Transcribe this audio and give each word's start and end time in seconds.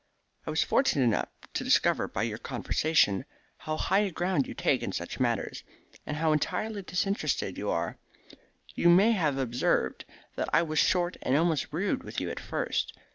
"I 0.47 0.49
was 0.49 0.63
fortunate 0.63 1.03
enough 1.05 1.29
to 1.53 1.63
discover 1.63 2.07
by 2.07 2.23
your 2.23 2.39
conversation 2.39 3.23
how 3.57 3.77
high 3.77 3.99
a 3.99 4.11
ground 4.11 4.47
you 4.47 4.55
take 4.55 4.81
in 4.81 4.91
such 4.91 5.19
matters, 5.19 5.63
and 6.07 6.17
how 6.17 6.31
entirely 6.33 6.81
disinterested 6.81 7.55
you 7.55 7.69
are. 7.69 7.99
You 8.73 8.89
may 8.89 9.11
have 9.11 9.37
observed 9.37 10.05
that 10.37 10.49
I 10.51 10.63
was 10.63 10.79
short 10.79 11.17
and 11.21 11.37
almost 11.37 11.71
rude 11.71 12.01
with 12.01 12.19
you 12.19 12.31
at 12.31 12.39
first. 12.39 12.97